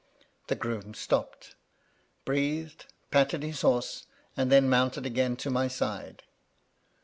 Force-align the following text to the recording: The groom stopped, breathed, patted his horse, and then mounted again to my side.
The 0.47 0.55
groom 0.55 0.95
stopped, 0.95 1.55
breathed, 2.25 2.91
patted 3.11 3.43
his 3.43 3.61
horse, 3.61 4.07
and 4.35 4.51
then 4.51 4.67
mounted 4.67 5.05
again 5.05 5.35
to 5.35 5.51
my 5.51 5.67
side. 5.67 6.23